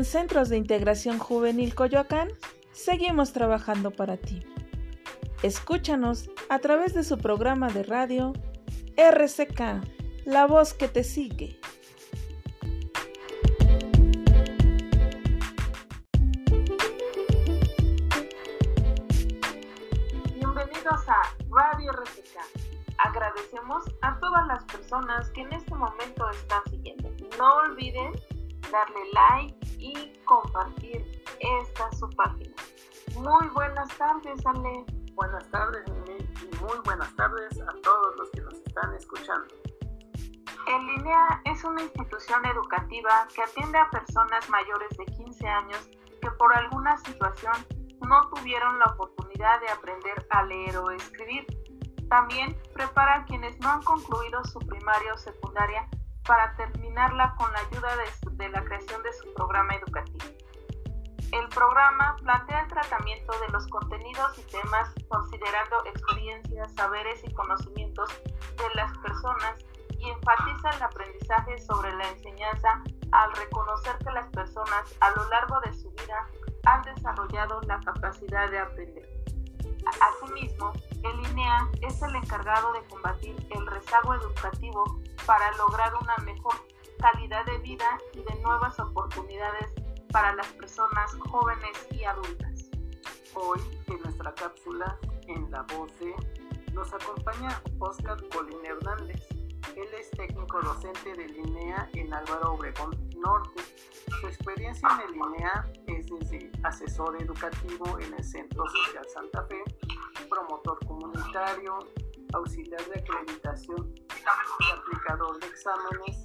[0.00, 2.30] en Centros de Integración Juvenil Coyoacán
[2.72, 4.42] seguimos trabajando para ti.
[5.42, 8.32] Escúchanos a través de su programa de radio
[8.96, 9.60] RCK,
[10.24, 11.60] la voz que te sigue.
[20.34, 21.20] Bienvenidos a
[21.50, 22.38] Radio RCK.
[22.96, 27.10] Agradecemos a todas las personas que en este momento están siguiendo.
[27.38, 28.12] No olviden
[28.70, 32.54] darle like y compartir esta su página.
[33.16, 34.84] Muy buenas tardes, Ale.
[35.14, 39.54] Buenas tardes, y muy buenas tardes a todos los que nos están escuchando.
[40.66, 45.90] El LINEA es una institución educativa que atiende a personas mayores de 15 años
[46.22, 47.54] que por alguna situación
[48.06, 51.46] no tuvieron la oportunidad de aprender a leer o escribir.
[52.08, 55.88] También prepara a quienes no han concluido su primaria o secundaria
[56.30, 57.88] para terminarla con la ayuda
[58.36, 60.26] de, la creación de su programa educativo.
[61.32, 68.10] El programa plantea el tratamiento de los contenidos y temas considerando experiencias, saberes y conocimientos
[68.22, 69.56] de las personas
[69.98, 75.58] y enfatiza el aprendizaje sobre la enseñanza al reconocer que las personas a lo largo
[75.62, 76.28] de su vida
[76.64, 79.08] han desarrollado la capacidad de aprender.
[80.00, 80.72] Asimismo,
[81.02, 86.54] el INEA es el encargado de combatir el rezago educativo para lograr una mejor
[86.98, 89.72] calidad de vida y de nuevas oportunidades
[90.12, 92.70] para las personas jóvenes y adultas.
[93.34, 96.14] Hoy en nuestra cápsula en la voz de
[96.72, 99.26] nos acompaña Oscar Colín Hernández.
[99.76, 103.62] Él es técnico docente de Linea en Álvaro Obregón Norte.
[104.20, 109.62] Su experiencia en el INEA es desde asesor educativo en el Centro Social Santa Fe,
[110.30, 111.78] promotor comunitario,
[112.32, 113.94] auxiliar de acreditación,
[114.72, 116.16] aplicador de exámenes,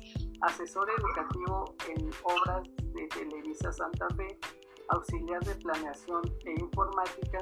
[0.42, 2.64] asesor educativo en obras
[2.94, 4.38] de Televisa Santa Fe,
[4.90, 7.40] auxiliar de planeación e informática,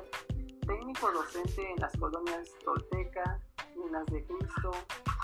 [0.65, 3.39] técnico docente en las colonias Tolteca,
[3.75, 4.71] Minas de Cristo,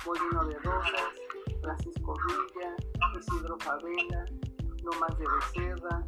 [0.06, 1.14] Molino de Rosas,
[1.62, 2.75] Francisco Villa,
[3.18, 4.25] Isidro Favela,
[4.94, 6.04] Lomas de Becerra,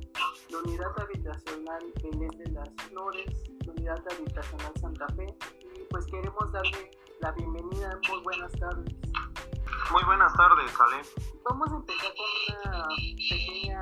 [0.50, 5.36] la Unidad Habitacional Belén de las Flores, la Unidad Habitacional Santa Fe.
[5.76, 8.00] Y pues queremos darle la bienvenida.
[8.10, 8.96] Muy buenas tardes.
[9.92, 11.02] Muy buenas tardes, Ale.
[11.44, 13.82] Vamos a empezar con una pequeña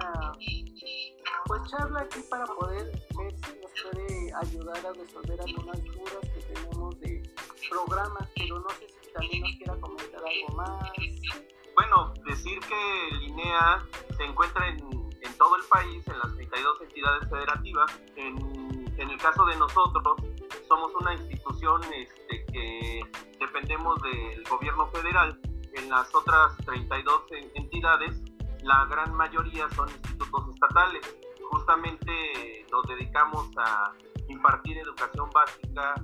[1.45, 6.41] pues charla aquí para poder ver si nos puede ayudar a resolver algunas dudas que
[6.53, 7.23] tenemos de
[7.69, 10.91] programas, pero no sé si también nos quiera comentar algo más.
[11.75, 13.87] Bueno, decir que Linea
[14.19, 14.79] se encuentra en,
[15.37, 18.01] todo el país, en las 32 entidades federativas.
[18.17, 18.35] En,
[18.97, 20.17] en el caso de nosotros,
[20.67, 23.01] somos una institución este, que
[23.39, 25.39] dependemos del gobierno federal.
[25.73, 27.23] En las otras 32
[27.55, 28.21] entidades,
[28.61, 31.17] la gran mayoría son institutos estatales.
[31.51, 33.93] Justamente nos dedicamos a
[34.27, 35.95] impartir educación básica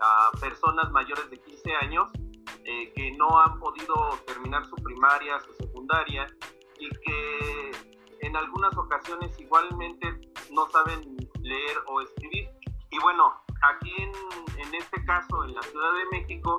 [0.00, 2.08] a personas mayores de 15 años
[2.64, 3.94] eh, que no han podido
[4.26, 6.26] terminar su primaria, su secundaria
[6.84, 12.48] y que en algunas ocasiones igualmente no saben leer o escribir.
[12.90, 14.12] Y bueno, aquí en,
[14.58, 16.58] en este caso, en la Ciudad de México,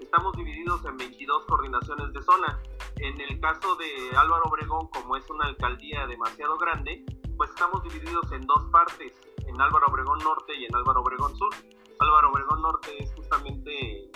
[0.00, 2.58] estamos divididos en 22 coordinaciones de zona.
[2.96, 7.04] En el caso de Álvaro Obregón, como es una alcaldía demasiado grande,
[7.36, 9.12] pues estamos divididos en dos partes,
[9.46, 11.54] en Álvaro Obregón Norte y en Álvaro Obregón Sur.
[12.00, 14.10] Álvaro Obregón Norte es justamente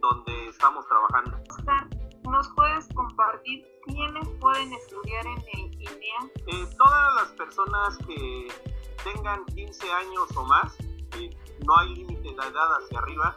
[0.00, 1.38] donde estamos trabajando.
[1.50, 1.88] Oscar,
[2.24, 2.71] ¿nos puedes
[3.22, 6.30] compartir quiénes pueden estudiar en el INEA?
[6.46, 8.48] Eh, todas las personas que
[9.04, 10.74] tengan 15 años o más,
[11.18, 11.30] eh,
[11.64, 13.36] no hay límite de edad hacia arriba,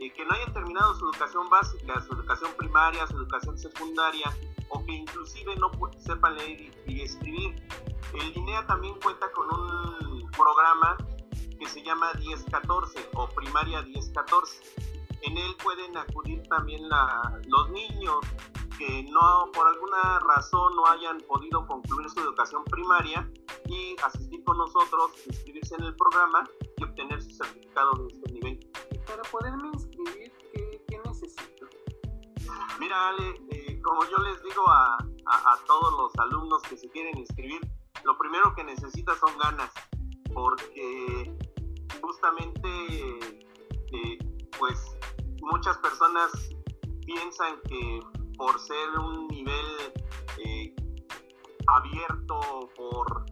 [0.00, 4.34] eh, que no hayan terminado su educación básica, su educación primaria, su educación secundaria,
[4.68, 7.54] o que inclusive no sepan leer y, escribir.
[8.14, 10.96] El INEA también cuenta con un programa
[11.58, 14.90] que se llama 1014 o primaria 1014
[15.22, 16.82] en él pueden acudir también
[17.46, 18.16] los niños
[18.80, 23.30] que no por alguna razón no hayan podido concluir su educación primaria
[23.66, 26.48] y asistir con nosotros, inscribirse en el programa
[26.78, 28.70] y obtener su certificado de este nivel.
[29.06, 30.32] Para poderme inscribir,
[30.88, 31.66] ¿qué, necesito?
[32.78, 34.96] Mira, Ale, eh, como yo les digo a,
[35.26, 37.60] a, todos los alumnos que se quieren inscribir,
[38.04, 39.70] lo primero que necesitas son ganas,
[40.32, 41.36] porque
[42.00, 42.68] justamente,
[43.92, 44.18] eh,
[44.58, 44.96] pues,
[45.42, 46.32] muchas personas
[47.04, 48.00] piensan que
[48.40, 49.66] por ser un nivel
[50.38, 50.74] eh,
[51.66, 53.26] abierto, por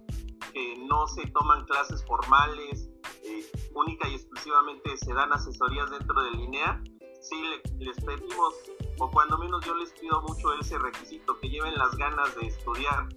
[0.53, 2.91] que no se toman clases formales,
[3.25, 6.83] eh, única y exclusivamente se dan asesorías dentro de línea,
[7.23, 7.43] sí
[7.79, 8.53] les pedimos,
[8.99, 13.09] o cuando menos yo les pido mucho ese requisito, que lleven las ganas de estudiar.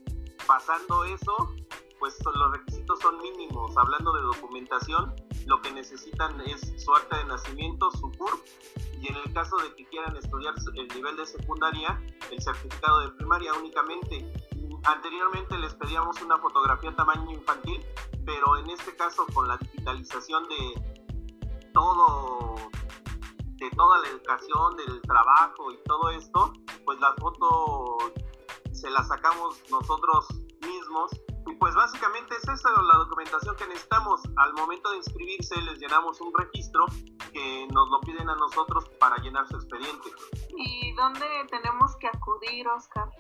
[0.47, 1.53] Pasando eso,
[1.99, 3.75] pues los requisitos son mínimos.
[3.75, 5.13] Hablando de documentación,
[5.45, 8.39] lo que necesitan es su acta de nacimiento, su CURP,
[9.01, 12.00] y en el caso de que quieran estudiar el nivel de secundaria,
[12.30, 14.31] el certificado de primaria únicamente.
[14.83, 17.83] Anteriormente les pedíamos una fotografía tamaño infantil,
[18.25, 21.01] pero en este caso con la digitalización de
[21.74, 22.56] todo
[23.62, 26.51] de toda la educación, del trabajo y todo esto,
[26.83, 27.97] pues la foto
[28.71, 30.27] se la sacamos nosotros
[30.62, 31.12] mismos.
[31.61, 34.19] Pues básicamente es esa la documentación que necesitamos.
[34.37, 36.87] Al momento de inscribirse les llenamos un registro
[37.31, 40.09] que nos lo piden a nosotros para llenar su expediente.
[40.57, 43.11] ¿Y dónde tenemos que acudir, Oscar?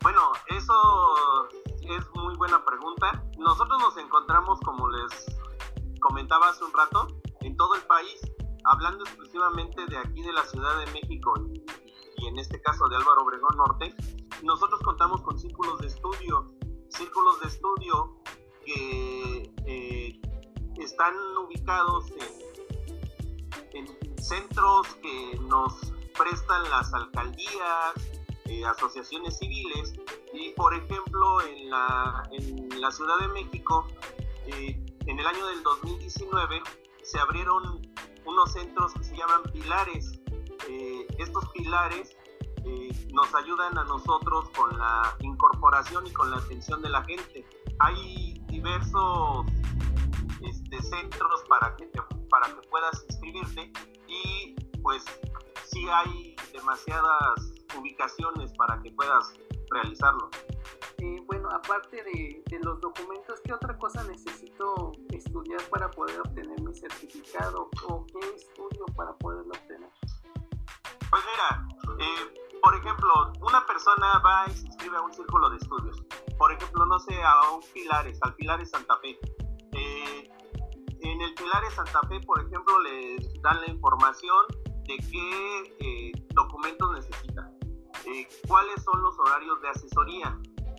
[0.00, 0.72] Bueno, eso
[1.82, 3.22] es muy buena pregunta.
[3.36, 5.26] Nosotros nos encontramos, como les
[6.00, 7.08] comentaba hace un rato,
[7.42, 8.18] en todo el país
[8.64, 11.34] hablando exclusivamente de aquí de la Ciudad de México
[12.16, 13.94] y, en este caso de Álvaro Obregón Norte,
[14.42, 16.50] nosotros contamos con círculos de estudio,
[16.98, 18.16] círculos de estudio
[18.64, 20.20] que eh,
[20.80, 21.14] están
[21.46, 22.06] ubicados
[23.72, 23.86] en,
[24.20, 25.72] centros que nos
[26.18, 27.94] prestan las alcaldías,
[28.46, 29.94] eh, asociaciones civiles
[30.34, 33.86] y por ejemplo en la, en la Ciudad de México
[34.46, 36.60] eh, en el año del 2019
[37.02, 37.80] se abrieron
[38.26, 40.20] unos centros que se llaman pilares.
[41.18, 42.14] Estos pilares
[42.68, 47.46] eh, nos ayudan a nosotros con la incorporación y con la atención de la gente.
[47.78, 49.46] Hay diversos
[50.42, 51.90] este, centros para que,
[52.28, 53.72] para que puedas inscribirte
[54.06, 55.04] y pues
[55.64, 59.32] sí hay demasiadas ubicaciones para que puedas
[59.70, 60.28] realizarlo.
[60.98, 66.60] Eh, bueno, aparte de, de, los documentos, ¿qué otra cosa necesito estudiar para poder obtener
[66.60, 69.90] mi certificado o qué estudio para poderlo obtener?
[71.10, 71.68] Pues mira,
[72.00, 76.02] eh, por ejemplo, una persona va y se inscribe a un círculo de estudios.
[76.38, 79.18] Por ejemplo, no sé, a un Pilares, al Pilares Santa Fe.
[79.72, 80.30] Eh,
[81.00, 84.46] en el Pilares Santa Fe, por ejemplo, les dan la información
[84.86, 87.58] de qué documentos necesitan,
[88.46, 90.38] cuáles son los horarios de asesoría,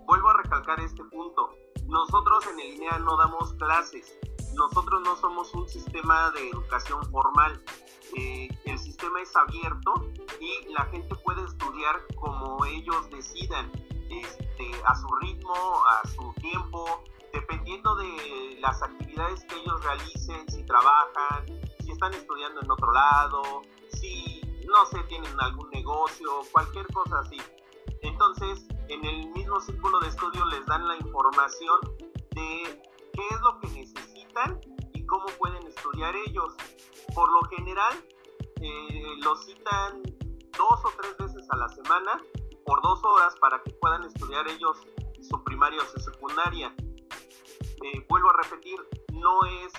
[0.10, 1.52] Vuelvo a recalcar este punto.
[1.86, 4.18] Nosotros en el INEA no damos clases.
[4.56, 7.64] Nosotros no somos un sistema de educación formal.
[8.18, 8.50] Eh,
[9.00, 9.94] sistema es abierto
[10.42, 13.72] y la gente puede estudiar como ellos decidan,
[14.10, 15.54] este, a su ritmo,
[15.86, 21.46] a su tiempo, dependiendo de las actividades que ellos realicen, si trabajan,
[21.80, 23.62] si están estudiando en otro lado,
[23.94, 27.38] si, no sé, tienen algún negocio, cualquier cosa así.
[28.02, 31.80] Entonces, en el mismo círculo de estudio les dan la información
[32.32, 34.60] de qué es lo que necesitan
[34.94, 36.54] y cómo pueden estudiar ellos.
[37.16, 37.94] Por lo general,
[38.62, 40.04] eh, los citan
[40.58, 42.22] dos o tres veces a la semana
[42.66, 44.78] por dos horas para que puedan estudiar ellos
[45.22, 46.74] su primaria o su secundaria.
[47.84, 48.78] Eh, vuelvo a repetir,
[49.14, 49.74] no es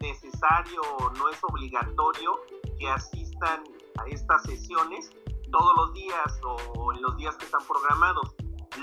[0.00, 0.82] necesario,
[1.18, 2.38] no es obligatorio
[2.78, 3.64] que asistan
[3.98, 5.10] a estas sesiones
[5.50, 8.34] todos los días o en los días que están programados.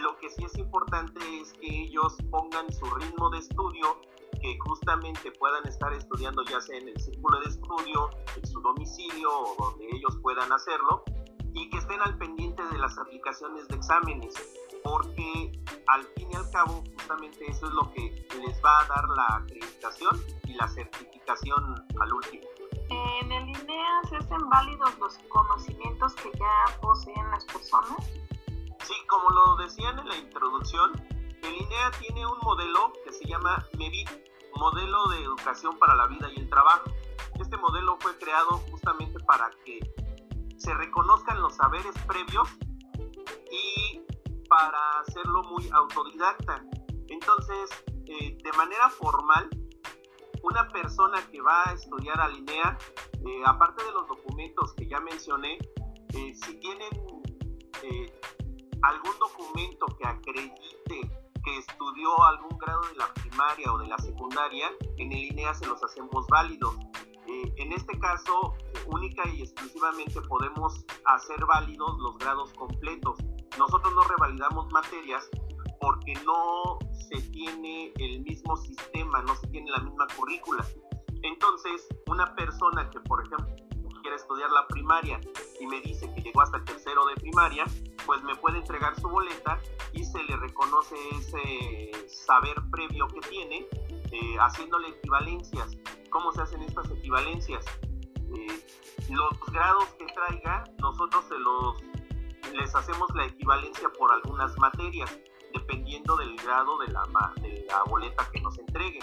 [0.02, 4.02] Lo que sí es importante es que ellos pongan su ritmo de estudio,
[4.44, 9.30] que justamente puedan estar estudiando ya sea en el círculo de estudio, en su domicilio
[9.32, 11.04] o donde ellos puedan hacerlo,
[11.54, 14.34] y que estén al pendiente de las aplicaciones de exámenes,
[14.84, 15.52] porque
[15.88, 19.28] al fin y al cabo justamente eso es lo que les va a dar la
[19.38, 22.44] acreditación y la certificación al último.
[22.90, 28.12] ¿En el INEA se hacen válidos los conocimientos que ya poseen las personas?
[28.84, 30.92] Sí, como lo decían en la introducción,
[31.44, 36.30] el INEA tiene un modelo que se llama MEVIT, Modelo de Educación para la Vida
[36.36, 36.92] y el Trabajo.
[37.40, 39.80] Este modelo fue creado justamente para que
[40.58, 42.48] se reconozcan los saberes previos
[43.52, 44.02] y
[44.48, 46.64] para hacerlo muy autodidacta.
[47.08, 47.70] Entonces,
[48.06, 49.50] eh, de manera formal,
[50.44, 52.78] una persona que va a estudiar a INEA,
[53.26, 55.58] eh, aparte de los documentos que ya mencioné,
[56.14, 56.90] eh, si tienen
[58.82, 64.68] algún documento que acredite que estudió algún grado de la primaria o de la secundaria,
[64.98, 66.76] en el INEA se los hacemos válidos.
[67.28, 68.54] Eh, en este caso,
[68.88, 73.18] única y exclusivamente podemos hacer válidos los grados completos.
[73.58, 75.30] Nosotros no revalidamos materias
[75.80, 76.78] porque no
[77.10, 80.66] se tiene el mismo sistema, no se tiene la misma currícula.
[81.24, 83.56] Entonces, una persona que, por ejemplo,
[84.04, 85.20] quiere estudiar la primaria
[85.60, 87.64] y me dice que llegó hasta el tercero de primaria,
[88.06, 89.60] pues me puede entregar su boleta
[89.94, 93.66] y se le reconoce ese saber previo que tiene,
[94.12, 95.78] eh, haciéndole equivalencias.
[96.10, 97.66] ¿Cómo se hacen estas equivalencias?
[98.36, 98.68] Eh,
[99.10, 101.82] los grados que traiga, nosotros se los,
[102.54, 105.18] les hacemos la equivalencia por algunas materias.
[105.54, 107.06] dependiendo del grado de la,
[107.40, 108.98] de la boleta que nos entregue.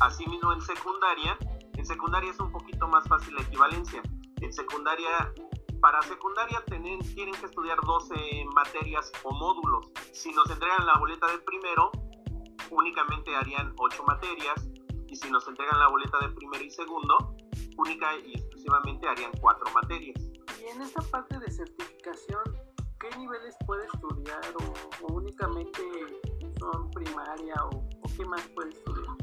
[0.00, 1.38] Asimismo, en secundaria,
[1.72, 4.02] en secundaria es un poquito más fácil la equivalencia.
[4.40, 5.32] En secundaria,
[5.80, 8.14] para secundaria tienen, que estudiar 12
[8.54, 9.90] materias o módulos.
[10.12, 11.90] Si nos entregan la boleta del primero,
[12.70, 14.68] únicamente harían 8 materias.
[15.08, 17.36] Y si nos entregan la boleta de primero y segundo,
[17.78, 20.22] única y exclusivamente harían 4 materias.
[20.60, 22.42] Y en esta parte de certificación,
[22.98, 25.82] ¿qué niveles puede estudiar o, únicamente
[26.58, 29.16] son primaria o, qué más puede estudiar?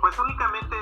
[0.00, 0.76] Pues únicamente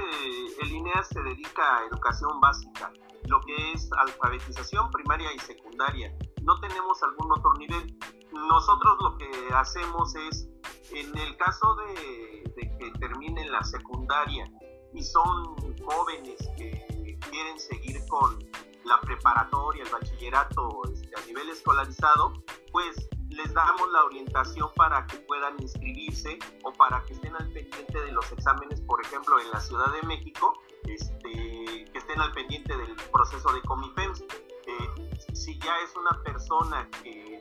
[0.63, 2.93] el INEA se dedica a educación básica,
[3.27, 6.15] lo que es alfabetización primaria y secundaria.
[6.43, 7.99] No tenemos algún otro nivel.
[8.33, 10.49] Nosotros lo que hacemos es,
[10.93, 14.45] en el caso de, de que terminen la secundaria
[14.95, 18.39] y son jóvenes que quieren seguir con
[18.85, 22.33] la preparatoria, el bachillerato este, a nivel escolarizado,
[22.73, 28.01] pues les damos la orientación para que puedan inscribirse o para que estén al pendiente
[28.01, 32.77] de los exámenes, por ejemplo, en la Ciudad de México, este, que estén al pendiente
[32.77, 34.23] del proceso de Comifems.
[34.67, 37.39] Eh, si ya es una persona que,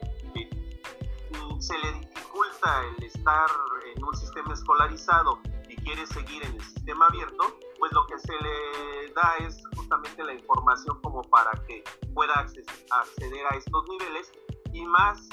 [1.32, 3.50] mm, se le dificulta el estar
[3.96, 8.32] en un sistema escolarizado y quiere seguir en el sistema abierto, pues lo que se
[8.40, 11.82] le da es justamente la información como para que
[12.14, 14.30] pueda acceder a estos niveles
[14.72, 15.28] y más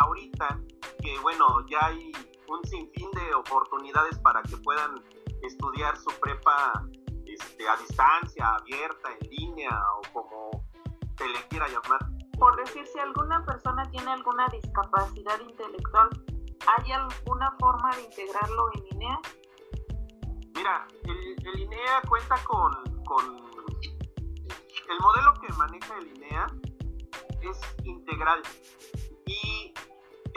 [0.00, 0.60] ahorita
[1.02, 2.12] que bueno, ya hay
[2.48, 5.02] un sinfín de oportunidades para que puedan
[5.42, 6.84] estudiar su prepa
[7.26, 10.64] este, a distancia, abierta, en línea o como
[11.16, 12.00] se le quiera llamar.
[12.38, 16.08] Por decir, si alguna persona tiene alguna discapacidad intelectual,
[16.66, 19.20] ¿hay alguna forma de integrarlo en línea?
[20.54, 22.72] Mira, el, INEA cuenta con,
[24.88, 26.46] el modelo que maneja el INEA
[27.42, 28.42] es integral
[29.26, 29.74] y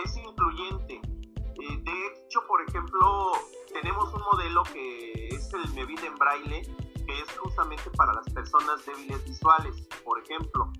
[0.04, 0.96] es incluyente.
[0.96, 3.32] Eh, de hecho, por ejemplo,
[3.74, 6.62] tenemos un modelo que es el Mevin en braille,
[7.06, 9.88] que es justamente para las personas débiles visuales.
[10.04, 10.72] Por ejemplo,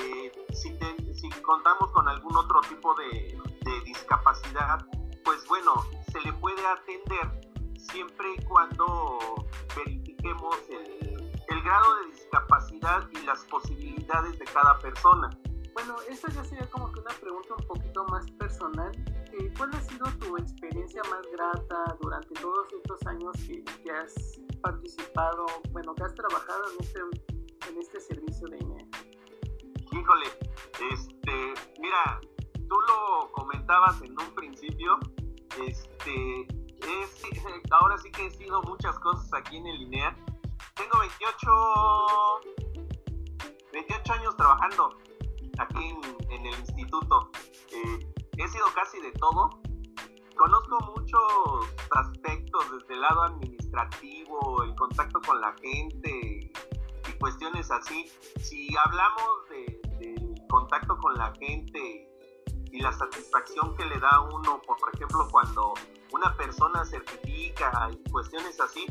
[0.00, 0.70] eh, si,
[1.42, 3.38] contamos con algún otro tipo de,
[3.84, 4.84] discapacidad,
[5.24, 5.72] pues bueno,
[6.12, 9.18] se le puede atender siempre y cuando
[9.76, 15.30] verifiquemos el grado de discapacidad y las posibilidades de cada persona.
[15.74, 18.90] Bueno, esta ya sería como que una pregunta un poquito más personal.
[19.32, 24.14] Eh, ¿Cuál ha sido tu experiencia más grata durante todos estos años que, que has
[24.62, 27.00] participado, bueno, que has trabajado en este,
[27.68, 28.90] en este servicio de INE?
[29.92, 30.26] Híjole,
[30.92, 32.20] este, mira,
[32.68, 34.98] tú lo comentabas en un principio,
[35.66, 36.46] este,
[37.70, 40.16] ahora sí que he sido muchas cosas aquí en el INEA.
[40.74, 41.50] Tengo 28,
[43.72, 44.96] 28 años trabajando
[45.60, 45.94] aquí
[46.30, 47.30] en, el instituto.
[47.72, 49.50] Eh, he sido casi de todo.
[50.36, 56.50] Conozco muchos aspectos desde el lado administrativo, el contacto con la gente
[57.08, 58.10] y cuestiones así.
[58.40, 62.08] Si hablamos del contacto con la gente
[62.72, 65.74] y la satisfacción que le da uno, por ejemplo, cuando
[66.12, 68.86] una persona certifica y cuestiones así,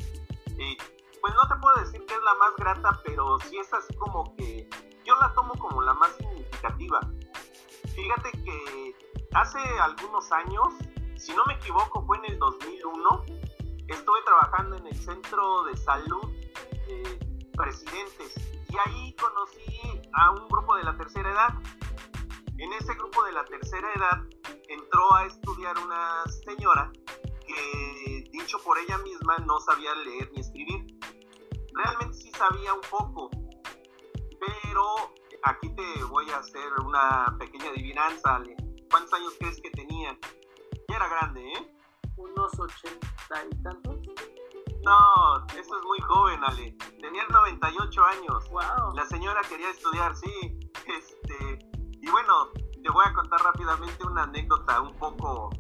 [0.58, 0.78] eh,
[1.20, 4.36] pues no te puedo decir que es la más grata, pero sí es así como
[4.36, 4.70] que
[5.10, 7.00] yo la tomo como la más significativa.
[7.96, 8.96] Fíjate que
[9.34, 10.68] hace algunos años,
[11.18, 13.26] si no me equivoco, fue en el 2001,
[13.88, 16.32] estuve trabajando en el centro de salud
[16.88, 17.20] eh,
[17.58, 18.36] Presidentes
[18.70, 21.54] y ahí conocí a un grupo de la tercera edad
[22.60, 24.22] en ese grupo de la tercera edad
[24.68, 26.92] entró a estudiar una señora
[27.48, 31.00] que, dicho por ella misma, no sabía leer ni escribir.
[31.74, 33.30] Realmente sí sabía un poco,
[34.40, 38.56] pero aquí te voy a hacer una pequeña adivinanza, Ale.
[38.90, 40.18] ¿Cuántos años crees que tenía?
[40.88, 41.76] Ya era grande, ¿eh?
[42.18, 43.08] Unos ochenta
[43.52, 43.96] y tantos.
[44.84, 46.76] No, eso es muy joven, Ale.
[47.02, 48.50] Tenía 98 años.
[48.50, 48.96] Wow.
[48.96, 50.60] La señora quería estudiar, sí.
[50.90, 51.60] Este,
[52.02, 52.50] y bueno,
[52.84, 55.52] te voy a contar rápidamente una anécdota un poco,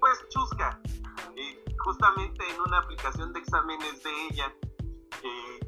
[0.00, 0.80] pues, chusca.
[1.36, 4.52] Eh, justamente en una aplicación de exámenes de ella,
[5.22, 5.60] eh,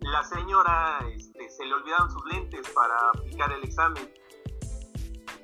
[0.00, 4.12] la señora este, se le olvidaron sus lentes para aplicar el examen.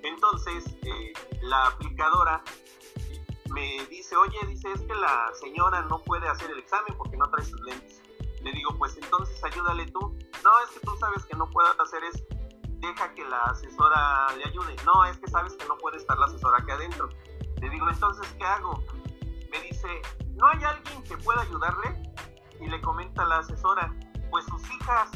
[0.02, 1.12] Entonces, eh,
[1.42, 2.42] la aplicadora
[3.50, 7.28] me dice, oye, dice, es que la señora no puede hacer el examen porque no
[7.30, 8.02] trae sus lentes.
[8.42, 10.00] Le digo, pues entonces ayúdale tú.
[10.44, 12.24] No, es que tú sabes que no puedo hacer eso
[12.80, 14.76] deja que la asesora le ayude.
[14.84, 17.08] No, es que sabes que no puede estar la asesora aquí adentro.
[17.60, 18.82] Le digo, entonces, ¿qué hago?
[19.50, 19.88] Me dice,
[20.34, 22.02] ¿no hay alguien que pueda ayudarle?
[22.60, 23.94] Y le comenta la asesora,
[24.30, 25.10] pues sus hijas.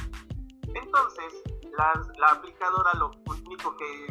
[0.74, 1.42] Entonces,
[1.76, 4.06] la, aplicadora lo único que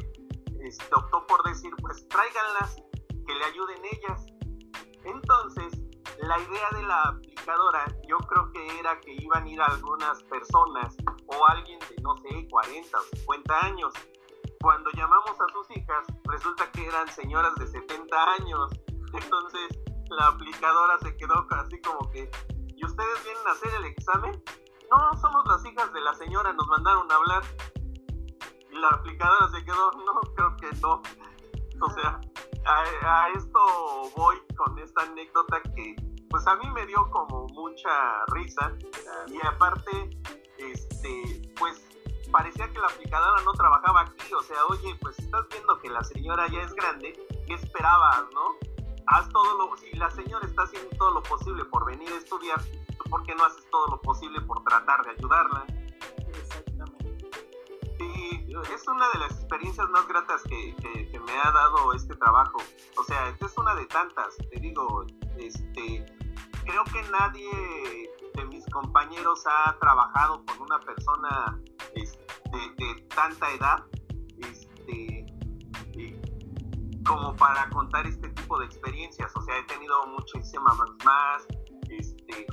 [0.62, 2.75] este, optó por decir, pues tráiganlas,
[3.25, 4.25] que le ayuden ellas.
[5.03, 5.74] Entonces,
[6.20, 10.96] la idea de la aplicadora yo creo que era que iban a ir algunas personas
[11.27, 13.94] o alguien de, no sé, 40 o 50 años.
[14.62, 18.72] Cuando llamamos a sus hijas, resulta que eran señoras de 70 años.
[19.13, 22.30] Entonces, la aplicadora se quedó así como que,
[22.75, 24.44] ¿y ustedes vienen a hacer el examen?
[24.91, 27.43] No, somos las hijas de la señora, nos mandaron a hablar.
[28.69, 31.01] Y la aplicadora se quedó, no, creo que no.
[31.81, 32.19] O sea,
[32.65, 33.60] a, esto
[34.15, 35.95] voy con esta anécdota que
[36.29, 38.71] pues a mí me dio como mucha risa
[39.27, 40.10] y aparte
[40.57, 41.83] este pues
[42.31, 46.03] parecía que la aplicadora no trabajaba aquí, o sea, oye, pues estás viendo que la
[46.03, 47.13] señora ya es grande,
[47.45, 48.55] ¿qué esperabas, no?
[49.07, 52.62] Haz todo lo, si la señora está haciendo todo lo posible por venir a estudiar,
[52.62, 55.65] ¿tú por qué no haces todo lo posible por tratar de ayudarla?
[58.74, 60.75] es una de las experiencias más gratas que,
[61.25, 62.58] me ha dado este trabajo.
[62.98, 64.36] O sea, esta es una de tantas.
[64.38, 65.05] Te digo,
[65.38, 66.05] este,
[66.65, 71.62] creo que nadie de mis compañeros ha trabajado con una persona
[71.93, 72.25] este,
[72.77, 73.86] de, tanta edad
[74.39, 75.25] este,
[77.05, 79.31] como para contar este tipo de experiencias.
[79.36, 81.48] O sea, he tenido muchísimas más.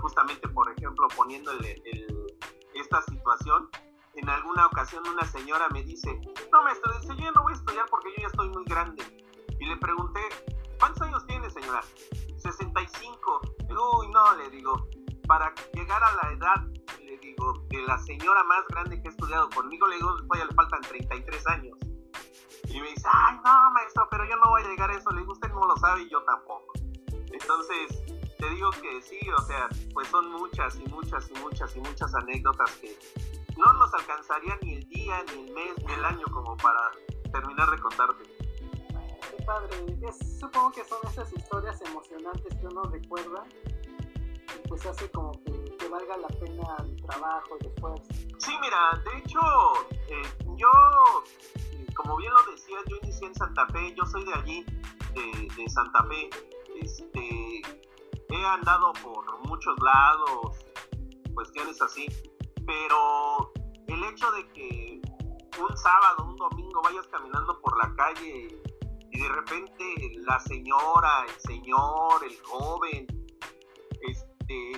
[0.01, 1.83] Justamente, por ejemplo, poniéndole
[2.75, 3.69] esta situación,
[4.15, 6.21] en alguna ocasión una señora me dice,
[6.53, 9.03] no maestro, dice, yo no voy a estudiar porque yo ya estoy muy grande.
[9.61, 10.21] Y le pregunté,
[10.79, 11.83] ¿cuántos años tiene señora?
[12.37, 13.41] 65.
[13.69, 14.89] Uy, no, le digo,
[15.27, 16.67] para llegar a la edad,
[17.01, 20.55] le digo, de la señora más grande que ha estudiado conmigo, le digo, todavía le
[20.55, 21.79] faltan 33 años.
[22.65, 25.11] Y me dice, ay, no, maestro, pero yo no voy a llegar a eso.
[25.11, 26.73] Le digo, usted no lo sabe y yo tampoco.
[27.33, 31.81] Entonces, te digo que sí, o sea, pues son muchas y muchas y muchas y
[31.81, 32.97] muchas anécdotas que
[33.57, 36.81] no nos alcanzaría ni el día, ni el mes, ni el año como para
[37.33, 38.25] terminar de contarte.
[39.31, 39.77] Qué padre,
[40.39, 43.45] supongo que son esas historias emocionantes que uno recuerda
[44.55, 45.59] y pues hace como que,
[45.89, 48.05] valga la pena el trabajo, el esfuerzo.
[48.39, 49.41] Sí, mira, de hecho,
[50.11, 50.23] eh,
[50.55, 50.71] yo,
[51.97, 54.65] como bien lo decía, yo inicié en Santa Fe, yo soy de allí,
[55.15, 56.29] de, de Santa Fe,
[56.83, 57.38] este,
[58.31, 60.65] he andado por muchos lados,
[61.35, 62.07] cuestiones así,
[62.67, 63.53] pero
[63.87, 65.01] el hecho de que
[65.59, 68.49] un sábado, un domingo vayas caminando por la calle
[69.11, 73.07] y de repente la señora, el señor, el joven,
[74.03, 74.73] este,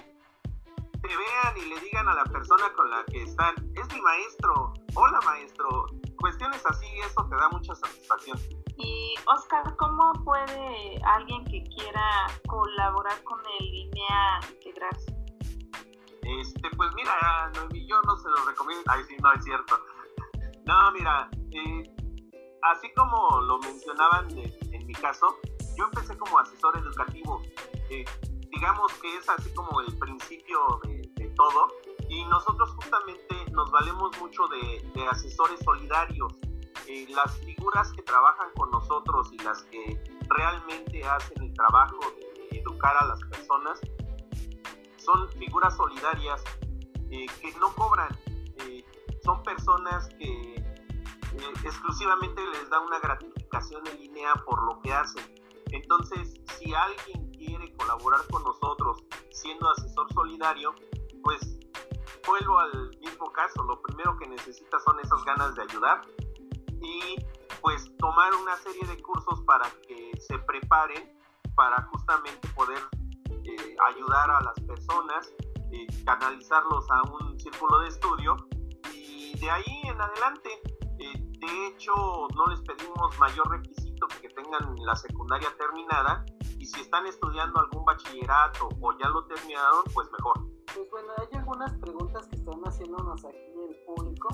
[1.03, 4.73] te vean y le digan a la persona con la que están, es mi maestro,
[4.95, 5.87] hola maestro,
[6.19, 8.39] cuestiones así, eso te da mucha satisfacción.
[8.83, 15.21] Y Oscar, ¿cómo puede alguien que quiera colaborar con el INEA integrarse?
[16.23, 18.85] Este, pues mira, yo no se lo recomiendo.
[18.87, 19.79] Ay, sí, no es cierto.
[20.67, 21.83] No, mira, eh,
[22.63, 25.27] así como lo mencionaban en, mi caso,
[25.77, 27.43] yo empecé como asesor educativo.
[27.89, 28.05] Eh,
[28.51, 31.69] digamos que es así como el principio de, todo.
[32.09, 36.33] Y nosotros justamente nos valemos mucho de, asesores solidarios.
[36.93, 42.59] Eh, las figuras que trabajan con nosotros y las que realmente hacen el trabajo de
[42.59, 43.79] educar a las personas
[44.97, 46.43] son figuras solidarias
[47.13, 48.09] eh, que no cobran,
[48.67, 48.85] eh,
[49.23, 50.65] son personas que
[51.63, 55.23] exclusivamente les da una gratificación en línea por lo que hacen.
[55.71, 60.75] Entonces, si alguien quiere colaborar con nosotros siendo asesor solidario,
[61.23, 61.39] pues
[62.27, 66.03] vuelvo al mismo caso, lo primero que necesita son esas ganas de ayudar
[66.81, 67.17] y
[67.61, 71.17] pues tomar una serie de cursos para que se preparen
[71.55, 72.81] para justamente poder
[73.89, 75.33] ayudar a las personas,
[75.73, 78.37] eh, canalizarlos a un círculo de estudio
[78.95, 80.51] y de ahí en adelante.
[80.99, 81.93] Eh, de hecho,
[82.35, 86.25] no les pedimos mayor requisito que tengan la secundaria terminada
[86.59, 90.50] y si están estudiando algún bachillerato o ya lo terminaron, pues mejor.
[90.75, 94.29] Pues bueno, hay algunas preguntas que están haciéndonos aquí el público.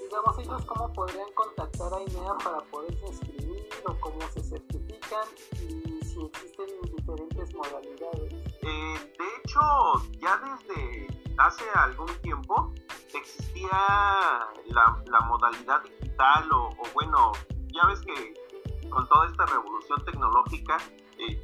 [0.00, 6.04] Digamos, ellos cómo podrían contactar a INEA para poderse inscribir o cómo se certifican y
[6.04, 6.66] si existen
[6.96, 8.32] diferentes modalidades.
[8.62, 9.60] Eh, de hecho,
[10.20, 12.72] ya desde hace algún tiempo
[13.12, 13.78] existía
[14.66, 17.32] la, modalidad digital o, bueno,
[17.72, 18.34] ya ves que
[18.88, 20.78] con toda esta revolución tecnológica,
[21.18, 21.40] eh,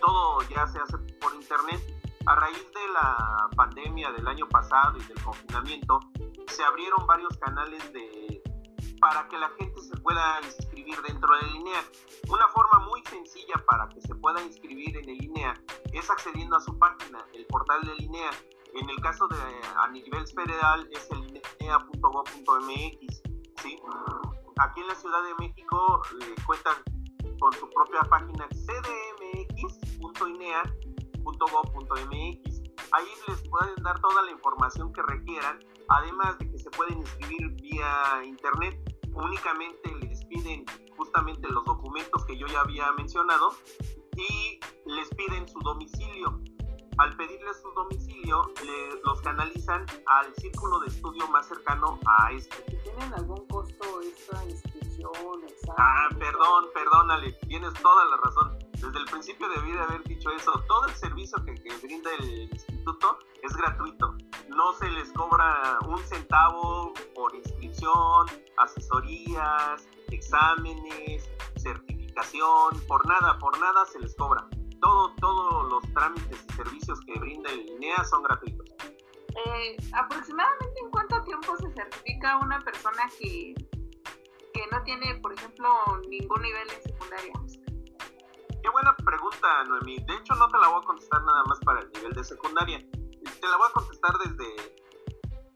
[0.00, 1.80] todo ya se hace por internet.
[2.26, 6.00] A raíz de la pandemia del año pasado y del confinamiento,
[6.46, 8.42] se abrieron varios canales de
[8.98, 11.84] para que la gente se pueda inscribir dentro de INEA.
[12.30, 15.54] Una forma muy sencilla para que se pueda inscribir en el INEA
[15.92, 18.30] es accediendo a su página, el portal del INEA.
[18.74, 19.36] En el caso de
[19.76, 23.22] a nivel federal es el inea.gov.mx.
[23.62, 23.78] ¿sí?
[24.56, 26.76] Aquí en la Ciudad de México eh, cuentan
[27.38, 28.48] con su propia página
[31.24, 32.62] cdmx.inea.gov.mx.
[32.92, 35.58] Ahí les pueden dar toda la información que requieran,
[35.88, 38.78] además de que se pueden inscribir vía internet.
[39.14, 40.64] Únicamente les piden
[40.96, 43.50] justamente los documentos que yo ya había mencionado
[44.16, 46.40] y les piden su domicilio.
[46.98, 48.52] Al pedirles su domicilio,
[49.04, 52.62] los canalizan al círculo de estudio más cercano a este.
[52.84, 54.83] ¿Tienen algún costo esta inscripción?
[55.78, 58.58] Ah, perdón, perdónale, tienes toda la razón.
[58.72, 60.52] Desde el principio debí de haber dicho eso.
[60.68, 64.14] Todo el servicio que, que brinda el instituto es gratuito.
[64.48, 68.26] No se les cobra un centavo por inscripción,
[68.58, 74.46] asesorías, exámenes, certificación, por nada, por nada se les cobra.
[74.80, 78.68] Todo, todos los trámites y servicios que brinda el INEA son gratuitos.
[79.34, 83.54] Eh, ¿Aproximadamente en cuánto tiempo se certifica una persona que,
[84.64, 85.68] que no tiene, por ejemplo,
[86.08, 87.32] ningún nivel en secundaria?
[88.62, 89.96] Qué buena pregunta, Noemí.
[90.06, 92.78] De hecho, no te la voy a contestar nada más para el nivel de secundaria.
[92.78, 94.46] Te la voy a contestar desde,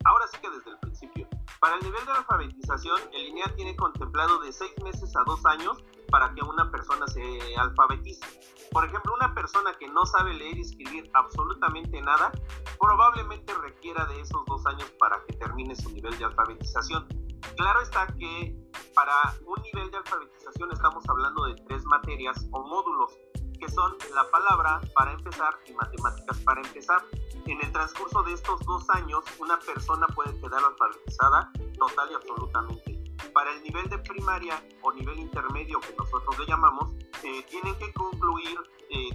[0.04, 1.26] ahora sí que desde el principio.
[1.60, 5.82] Para el nivel de alfabetización, el INEA tiene contemplado de seis meses a dos años
[6.10, 8.26] para que una persona se alfabetice.
[8.70, 12.30] Por ejemplo, una persona que no sabe leer y escribir absolutamente nada,
[12.78, 17.27] probablemente requiera de esos dos años para que termine su nivel de alfabetización.
[17.56, 18.56] Claro está que
[18.94, 19.12] para
[19.46, 23.12] un nivel de alfabetización estamos hablando de tres materias o módulos,
[23.58, 27.02] que son la palabra para empezar y matemáticas para empezar.
[27.46, 33.04] En el transcurso de estos dos años, una persona puede quedar alfabetizada total y absolutamente.
[33.32, 38.58] Para el nivel de primaria o nivel intermedio que nosotros le llamamos, tienen que concluir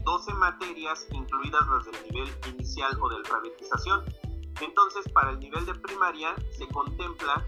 [0.04, 4.04] 12 eh, materias, incluidas las del nivel inicial o de alfabetización.
[4.62, 7.46] Entonces, para el nivel de primaria se contempla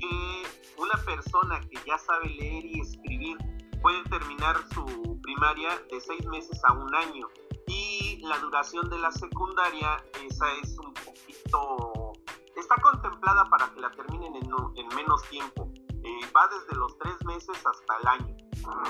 [0.00, 0.42] que
[0.78, 3.38] una persona que ya sabe leer y escribir
[3.82, 7.28] puede terminar su primaria de seis meses a un año.
[7.66, 12.12] Y la duración de la secundaria esa es un poquito
[12.56, 15.70] está contemplada para que la terminen en, en menos tiempo.
[15.76, 18.36] Eh, va desde los tres meses hasta el año.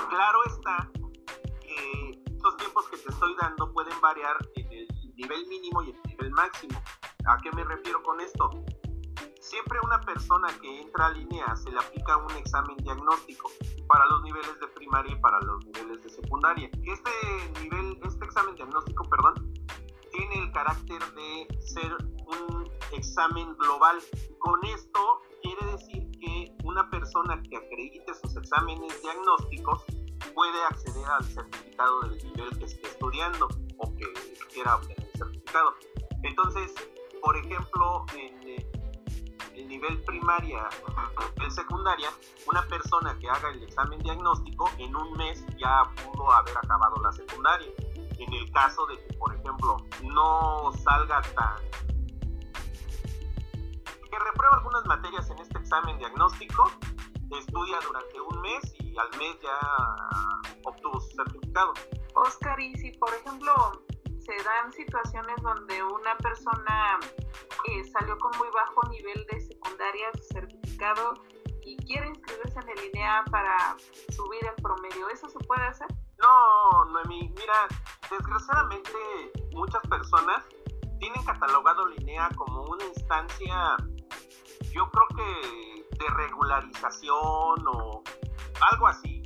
[0.09, 0.89] Claro está
[1.61, 6.01] que estos tiempos que te estoy dando pueden variar en el nivel mínimo y el
[6.07, 6.81] nivel máximo.
[7.27, 8.49] ¿a qué me refiero con esto?
[9.47, 13.49] Siempre una persona que entra a línea se le aplica un examen diagnóstico
[13.87, 16.69] para los niveles de primaria y para los niveles de secundaria.
[16.83, 17.11] Este
[17.61, 19.53] nivel, este examen diagnóstico, perdón,
[20.11, 23.97] tiene el carácter de ser un examen global.
[24.39, 29.85] Con esto quiere decir que una persona que acredite sus exámenes diagnósticos
[30.35, 34.13] puede acceder al certificado del nivel que esté estudiando o que
[34.53, 35.73] quiera obtener el certificado.
[36.23, 36.73] Entonces,
[37.21, 38.76] por ejemplo, en
[39.65, 40.67] nivel primaria,
[41.41, 42.09] en secundaria,
[42.47, 47.11] una persona que haga el examen diagnóstico en un mes ya pudo haber acabado la
[47.11, 47.71] secundaria.
[48.19, 51.57] En el caso de que, por ejemplo, no salga tan...
[54.09, 56.71] que reprueba algunas materias en este examen diagnóstico,
[57.37, 59.59] estudia durante un mes y al mes ya
[60.65, 61.73] obtuvo su certificado.
[62.15, 63.53] Oscar, y si por ejemplo
[64.27, 66.99] se dan situaciones donde una persona
[67.69, 71.13] eh, salió con muy bajo nivel de secundaria, su certificado,
[71.63, 73.77] y quiere inscribirse en el INEA para
[74.09, 75.87] subir el promedio, ¿eso se puede hacer?
[76.19, 77.67] No, Noemi, mira,
[78.09, 78.91] desgraciadamente
[79.53, 80.43] muchas personas
[80.99, 83.77] tienen catalogado INEA como una instancia,
[84.73, 88.03] yo creo que de regularización o
[88.71, 89.23] algo así.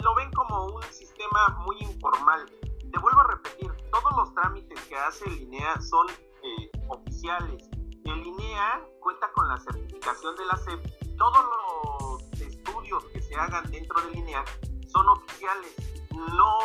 [0.00, 2.46] Lo ven como un sistema muy informal
[2.90, 7.68] te vuelvo a repetir, todos los trámites que hace el INEA son eh, oficiales.
[8.04, 11.16] El INEA cuenta con la certificación de la SEP.
[11.16, 14.44] Todos los estudios que se hagan dentro del INEA
[14.88, 15.74] son oficiales.
[16.10, 16.58] No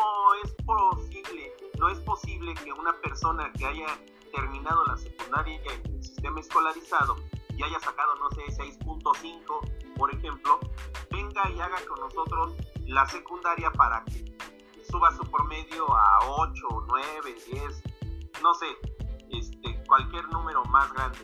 [0.43, 3.87] es posible, no es posible que una persona que haya
[4.33, 7.15] terminado la secundaria en el sistema escolarizado
[7.49, 10.59] y haya sacado, no sé, 6.5, por ejemplo,
[11.09, 12.53] venga y haga con nosotros
[12.85, 14.35] la secundaria para que
[14.89, 17.83] suba su promedio a 8, 9, 10,
[18.41, 18.67] no sé,
[19.29, 21.19] este, cualquier número más grande.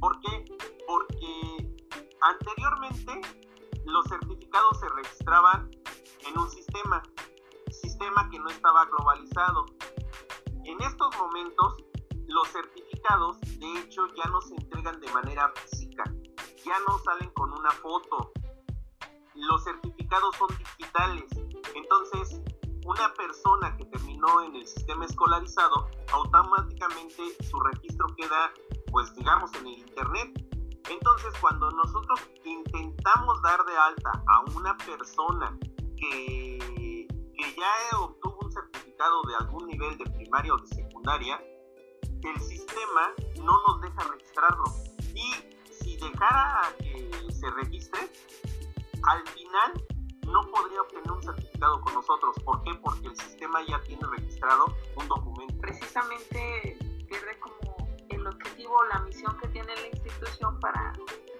[0.00, 0.44] ¿Por qué?
[0.86, 1.74] Porque
[2.20, 3.20] anteriormente
[3.84, 5.70] los certificados se registraban
[6.26, 7.02] en un sistema,
[7.70, 9.66] sistema que no estaba globalizado.
[10.64, 11.76] En estos momentos,
[12.26, 16.04] los certificados, de hecho, ya no se entregan de manera física,
[16.64, 18.32] ya no salen con una foto.
[19.34, 21.24] Los certificados son digitales.
[21.74, 22.40] Entonces,
[22.86, 28.52] una persona que terminó en el sistema escolarizado, automáticamente su registro queda,
[28.92, 30.46] pues digamos, en el Internet.
[30.88, 35.58] Entonces, cuando nosotros intentamos dar de alta a una persona
[35.96, 41.42] que, que ya obtuvo un certificado de algún nivel de primaria o de secundaria,
[42.22, 44.64] el sistema no nos deja registrarlo.
[45.12, 45.32] Y
[45.72, 48.12] si dejara que se registre,
[49.02, 49.86] al final
[50.26, 52.36] no podría obtener un certificado con nosotros.
[52.44, 52.74] ¿Por qué?
[52.82, 55.54] Porque el sistema ya tiene registrado un documento.
[55.60, 57.76] Precisamente pierde como
[58.08, 60.92] el objetivo, la misión que tiene la institución para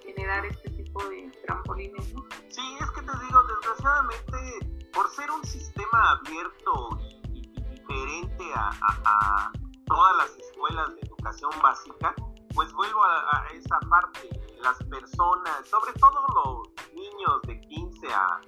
[0.02, 2.24] generar este tipo de trampolines, ¿no?
[2.48, 6.98] Sí, es que te digo, desgraciadamente, por ser un sistema abierto
[7.32, 9.50] y, diferente a,
[9.86, 12.14] todas las escuelas de educación básica,
[12.54, 14.28] pues vuelvo a, a esa parte,
[14.60, 18.40] las personas, sobre todo los niños de 15 a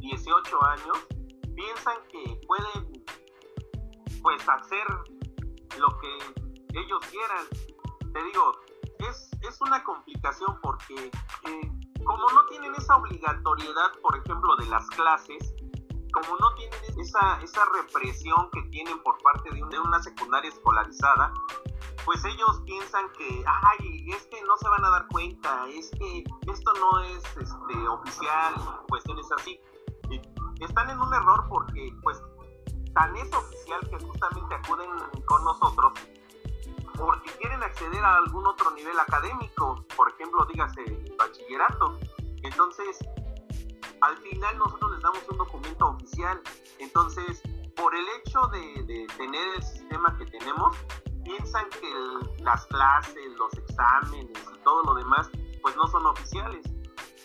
[0.00, 1.06] 18 años
[1.54, 3.04] piensan que pueden
[4.22, 4.86] pues hacer
[5.78, 7.46] lo que ellos quieran.
[8.12, 8.52] Te digo,
[8.98, 11.10] es, es una complicación porque
[11.46, 11.72] eh,
[12.04, 15.54] como no tienen esa obligatoriedad, por ejemplo, de las clases,
[16.12, 21.32] como no tienen esa, esa represión que tienen por parte de, una secundaria escolarizada,
[22.04, 26.24] pues ellos piensan que, ay, es que no se van a dar cuenta, es que
[26.50, 28.54] esto no es este, oficial,
[28.88, 29.60] cuestiones así
[30.64, 32.22] están en un error porque pues
[32.94, 34.90] tan es oficial que justamente acuden
[35.26, 35.92] con nosotros
[37.00, 40.82] porque quieren acceder a algún otro nivel académico, por ejemplo, dígase
[41.18, 41.98] bachillerato.
[42.42, 42.98] Entonces,
[44.02, 46.40] al final nosotros les damos un documento oficial.
[46.78, 47.42] Entonces,
[47.74, 50.76] por el hecho de, tener el sistema que tenemos,
[51.24, 55.30] piensan que las clases, los exámenes y todo lo demás,
[55.62, 56.66] pues no son oficiales.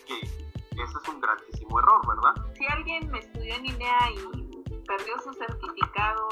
[0.07, 0.44] Que
[0.81, 2.53] eso es un grandísimo error, ¿verdad?
[2.55, 6.27] Si alguien estudió en INEA y perdió su certificado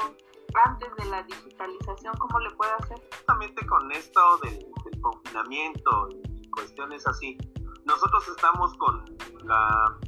[0.66, 3.02] antes de la digitalización, ¿cómo le puede hacer?
[3.16, 4.66] Justamente con esto del,
[5.00, 7.36] confinamiento y cuestiones así,
[7.84, 9.04] nosotros estamos con
[9.44, 9.98] la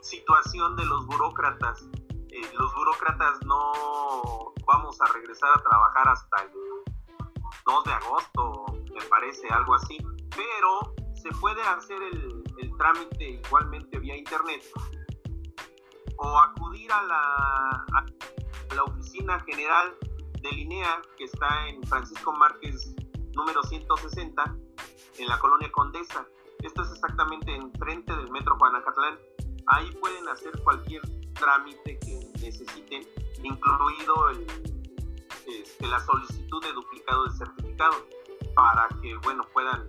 [0.00, 1.86] situación de los burócratas.
[2.30, 6.50] Eh, los burócratas no vamos a regresar a trabajar hasta el
[7.66, 9.98] 2 de agosto, me parece, algo así,
[10.34, 14.62] pero se puede hacer el trámite igualmente vía internet
[16.16, 17.86] o acudir a la,
[18.84, 19.94] oficina general
[20.40, 22.94] de Linea que está en Francisco Márquez
[23.34, 24.56] número 160
[25.18, 26.26] en la colonia Condesa.
[26.60, 29.18] Esto es exactamente enfrente del metro Guanacatlán.
[29.66, 31.02] Ahí pueden hacer cualquier
[31.34, 33.06] trámite que necesiten,
[33.42, 34.46] incluido el,
[35.46, 38.06] este, la solicitud de duplicado de certificado,
[38.54, 39.86] para que bueno puedan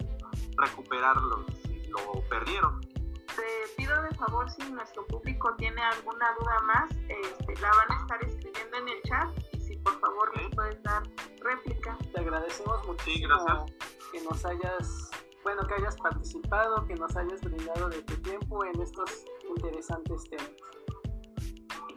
[0.58, 1.46] recuperarlo
[1.94, 2.82] lo perdieron.
[2.82, 8.02] Te pido de favor si nuestro público tiene alguna duda más, este, la van a
[8.02, 11.04] estar escribiendo en el chat y si por favor les puedes dar
[11.42, 11.98] réplica.
[12.14, 13.66] Te agradecemos muchísimo
[14.12, 15.12] que nos hayas,
[15.44, 20.52] bueno, que hayas participado, que nos hayas brindado de tu tiempo en estos interesantes temas.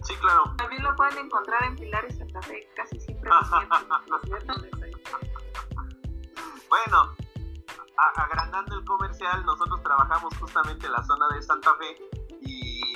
[0.04, 0.56] Sí, claro.
[0.58, 3.30] También lo pueden encontrar en Pilares Santa Fe, casi siempre.
[6.70, 7.16] bueno,
[8.16, 11.98] agrandando el comercial, nosotros trabajamos justamente en la zona de Santa Fe
[12.42, 12.94] y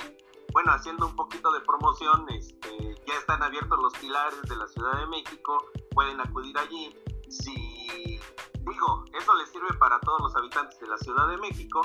[0.52, 4.98] bueno, haciendo un poquito de promoción, este, ya están abiertos los pilares de la Ciudad
[4.98, 6.96] de México, pueden acudir allí.
[7.28, 8.20] Si
[8.60, 11.82] digo, eso les sirve para todos los habitantes de la Ciudad de México,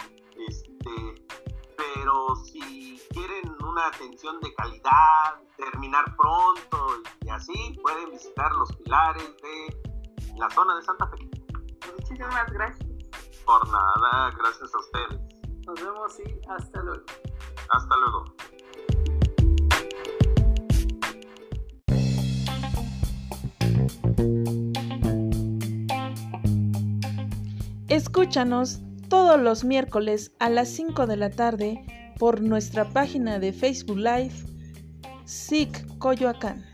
[0.47, 1.25] este,
[1.75, 9.35] pero si quieren una atención de calidad, terminar pronto y así, pueden visitar los pilares
[9.41, 11.29] de la zona de Santa Fe.
[11.97, 12.88] Muchísimas gracias.
[13.49, 15.19] Por nada, gracias a ustedes.
[15.65, 17.03] Nos vemos y hasta luego.
[17.71, 18.25] Hasta luego.
[27.87, 33.97] Escúchanos todos los miércoles a las 5 de la tarde por nuestra página de Facebook
[33.97, 34.45] Live
[35.25, 36.68] SIC Coyoacán.